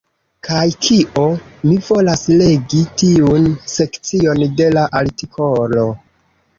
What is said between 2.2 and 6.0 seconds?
legi tiun sekcion de la artikolo.